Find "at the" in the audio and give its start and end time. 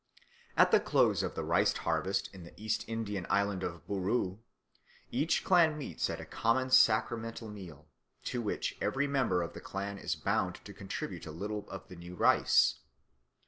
0.57-0.79